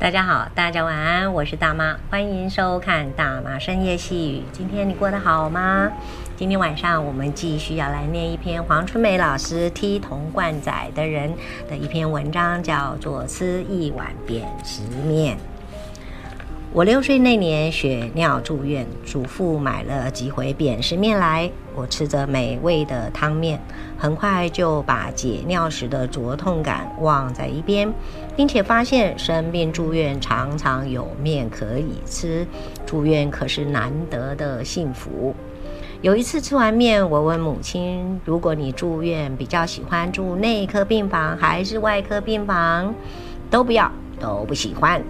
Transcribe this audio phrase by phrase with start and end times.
[0.00, 4.44] 大家好，大家晚安，我是大妈，欢迎收看大妈深夜细语。
[4.52, 5.90] 今天你过得好吗？
[6.36, 11.34] 今天晚上我们继续要来念一篇黄春梅老师踢铜罐仔的人
[11.68, 15.36] 的一篇文章，叫做《吃一碗扁食面》。
[16.70, 21.50] 我六岁那年血尿住院，祖父买了几回扁食面来。
[21.74, 23.58] 我吃着美味的汤面，
[23.96, 27.90] 很快就把解尿时的灼痛感忘在一边，
[28.36, 32.46] 并且发现生病住院常常有面可以吃，
[32.84, 35.34] 住院可是难得的幸福。
[36.02, 42.94] 有一次吃完面，我问母亲：“如果你住院，比较喜欢住内科病房还是外科病房？”
[43.50, 45.02] 都不要，都不喜欢。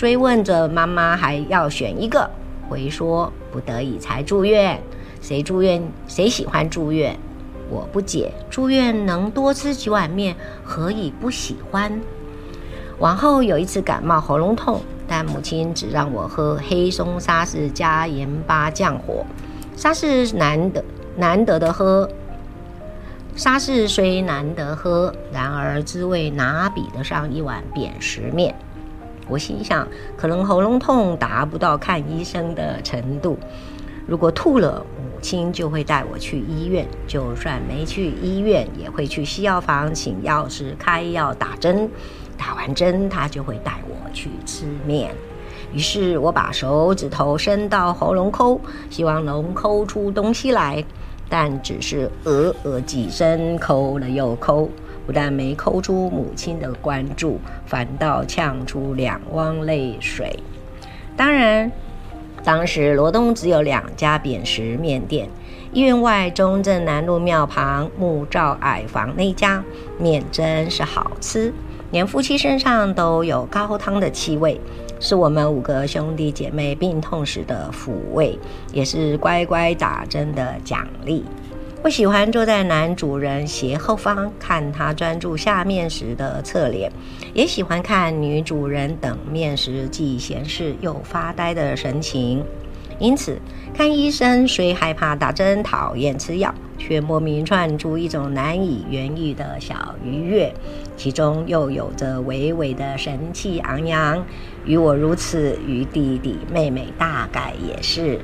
[0.00, 2.30] 追问着妈妈还要选一个，
[2.70, 4.80] 回说不得已才住院。
[5.20, 7.14] 谁住院谁喜欢住院？
[7.68, 12.00] 我不解，住院能多吃几碗面，何以不喜欢？
[12.98, 19.26] 往后有一次感冒喉咙痛，但母亲只让我喝黑松沙士加盐巴降火。
[19.76, 20.82] 沙士难得
[21.14, 22.08] 难得的喝，
[23.36, 28.54] 沙士虽难得喝，然而滋味哪比得上一碗扁食面？
[29.30, 29.86] 我心想，
[30.16, 33.38] 可能喉咙痛达不到看医生的程度。
[34.06, 41.88] 如果吐了，母亲就会带我去医院；就算没去医院，也会去西药房请药师开药打针。
[42.36, 45.14] 打完针，她就会带我去吃面。
[45.72, 50.82] 于是我把手指头伸到喉咙抠，希望能抠出东西来，
[51.28, 54.68] 但只是呃呃几声，抠了又抠。
[55.10, 60.38] 不但没抠出母亲的关注，反倒呛出两汪泪水。
[61.16, 61.72] 当然，
[62.44, 65.28] 当时罗东只有两家扁食面店，
[65.72, 69.64] 医院外中正南路庙旁木造矮房那家
[69.98, 71.52] 面真是好吃，
[71.90, 74.60] 连夫妻身上都有高汤的气味，
[75.00, 78.38] 是我们五个兄弟姐妹病痛时的抚慰，
[78.72, 81.24] 也是乖乖打针的奖励。
[81.82, 86.92] 我喜欢坐在男主人斜后方，看他专注下面时的侧脸，
[87.32, 92.44] 也喜欢看女主人等面时既闲适又发呆的神情。
[92.98, 93.40] 因此，
[93.72, 100.52] 看医生虽害怕打针、讨厌吃药，却莫名窜出一种难以言喻的小愉悦，
[100.98, 104.22] 其中又有着微微的神气昂扬。
[104.66, 108.20] 与我如此，与弟弟妹妹大概也是。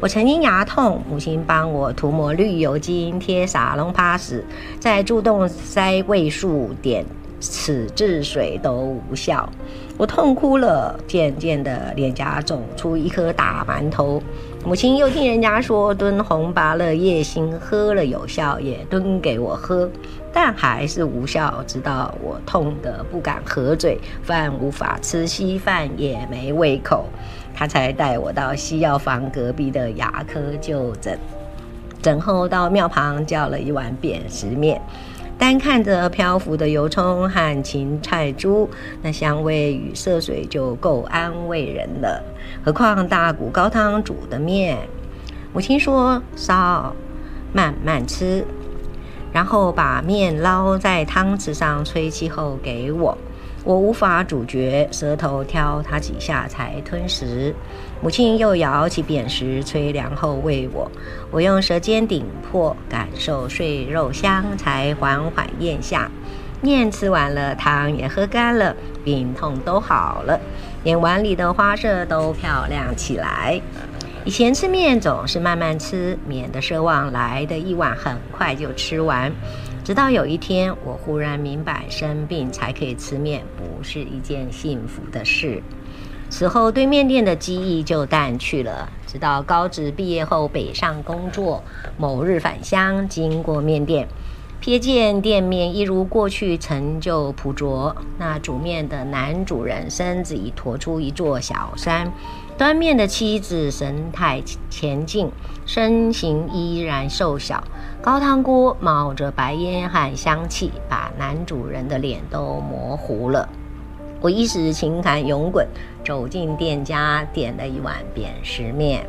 [0.00, 4.42] 我曾经牙痛，母亲帮我涂抹绿油精、贴撒隆帕斯，
[4.78, 7.04] 在蛀洞塞胃素，点
[7.38, 9.46] 齿治水都无效。
[9.98, 14.22] 我痛哭了，渐渐的脸颊肿出一颗大馒头。
[14.64, 19.86] 母亲又听人家说蹲红芭乐叶心喝了有效，也蹲给我喝，
[20.32, 21.62] 但还是无效。
[21.66, 27.04] 直到我痛得不敢合嘴，饭无法吃，稀饭也没胃口。
[27.54, 31.18] 他才带我到西药房隔壁的牙科就诊，
[32.00, 34.80] 诊后到庙旁叫了一碗扁食面，
[35.38, 38.68] 单看着漂浮的油葱和芹菜珠，
[39.02, 42.22] 那香味与色水就够安慰人了，
[42.64, 44.78] 何况大骨高汤煮的面。
[45.52, 46.94] 母亲说：“烧，
[47.52, 48.44] 慢慢吃。”
[49.32, 53.16] 然后把面捞在汤匙上吹气后给我。
[53.62, 57.54] 我无法咀嚼，舌头挑它几下才吞食。
[58.00, 60.90] 母亲又舀起扁食，吹凉后喂我。
[61.30, 66.10] 我用舌尖顶破，感受碎肉香，才缓缓咽下。
[66.62, 70.40] 面吃完了，汤也喝干了，病痛都好了，
[70.82, 73.60] 连碗里的花色都漂亮起来。
[74.24, 79.32] 以前吃面总是慢慢吃，免得奢望来的一碗很快就吃完。
[79.90, 85.60] 直到有一天，我忽然明白，生病才可以吃面，不是一件幸福的事。
[86.28, 88.88] 此后，对面店的记忆就淡去了。
[89.04, 91.64] 直到高职毕业后北上工作，
[91.98, 94.06] 某日返乡，经过面店，
[94.62, 102.12] 瞥见店面一如过去陈旧朴拙，那煮面的男主人身子已驼出一座小山。
[102.60, 105.30] 端面的妻子神态恬静，
[105.64, 107.64] 身形依然瘦小。
[108.02, 113.48] 高汤锅冒着白烟和香气，把男主人的脸都模糊了。
[114.20, 115.66] 我一时情感涌滚，
[116.04, 119.06] 走进店家，点了一碗扁食面。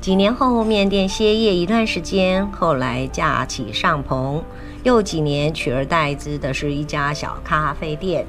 [0.00, 4.40] 几年后，面店歇业一段时间，后来架起上棚。
[4.84, 8.24] 又几年，取而代之的是一家小咖啡店。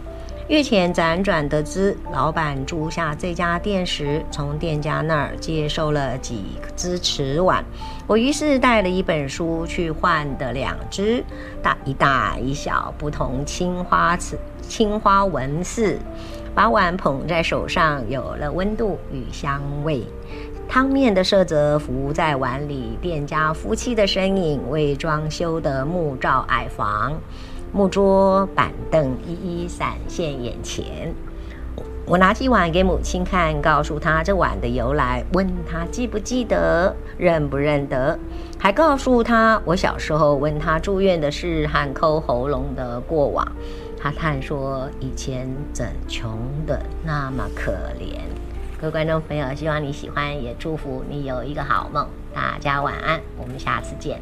[0.47, 6.41] 月前辗转得知，老板租下这家店时，从店家那儿接收了几
[6.73, 7.65] 只瓷碗。
[8.07, 11.21] 我于是带了一本书去换的两只，
[11.61, 15.99] 大一大一小，不同青花瓷、青花纹饰，
[16.55, 20.07] 把碗捧在手上，有了温度与香味。
[20.69, 27.19] 汤面的色泽浮在碗里，店家夫妻的身影为装修的木造矮房，
[27.71, 31.13] 木桌板凳一一闪现眼前。
[32.05, 38.17] 我拿起碗给母亲看，告诉她这碗的由来，问她记不记得，认不认得，
[38.57, 43.45] 还告诉她我小时候问她住院的事和抠喉咙的过往。
[43.99, 48.19] 她叹说以前怎穷得那么可怜。
[48.79, 52.07] 各位观众朋友，希望你喜欢，也祝福你有一个好梦。
[52.33, 54.21] 大家晚安，我们下次见。